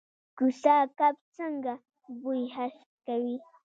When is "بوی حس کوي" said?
2.21-3.35